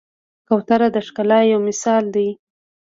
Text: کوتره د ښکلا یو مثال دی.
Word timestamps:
کوتره 0.47 0.87
د 0.95 0.97
ښکلا 1.07 1.39
یو 1.51 1.59
مثال 1.69 2.03
دی. 2.15 2.29